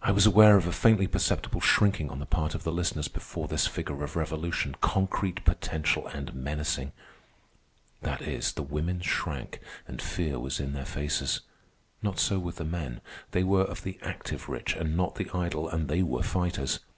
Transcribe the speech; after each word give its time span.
I 0.00 0.10
was 0.10 0.24
aware 0.24 0.56
of 0.56 0.66
a 0.66 0.72
faintly 0.72 1.06
perceptible 1.06 1.60
shrinking 1.60 2.08
on 2.08 2.18
the 2.18 2.24
part 2.24 2.54
of 2.54 2.64
the 2.64 2.72
listeners 2.72 3.08
before 3.08 3.46
this 3.46 3.66
figure 3.66 4.02
of 4.02 4.16
revolution, 4.16 4.74
concrete, 4.80 5.44
potential, 5.44 6.06
and 6.06 6.34
menacing. 6.34 6.92
That 8.00 8.22
is, 8.22 8.52
the 8.54 8.62
women 8.62 9.02
shrank, 9.02 9.60
and 9.86 10.00
fear 10.00 10.38
was 10.38 10.60
in 10.60 10.72
their 10.72 10.86
faces. 10.86 11.42
Not 12.00 12.18
so 12.18 12.38
with 12.38 12.56
the 12.56 12.64
men. 12.64 13.02
They 13.32 13.44
were 13.44 13.64
of 13.64 13.82
the 13.82 13.98
active 14.00 14.48
rich, 14.48 14.74
and 14.74 14.96
not 14.96 15.16
the 15.16 15.28
idle, 15.34 15.68
and 15.68 15.88
they 15.88 16.02
were 16.02 16.22
fighters. 16.22 16.80